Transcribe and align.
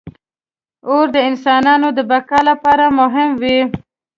•اور 0.89 1.05
د 1.15 1.17
انسانانو 1.29 1.87
د 1.97 1.99
بقا 2.11 2.39
لپاره 2.49 2.85
مهم 2.99 3.29
و. 3.41 3.43